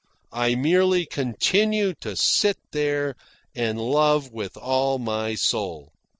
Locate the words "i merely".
0.33-1.05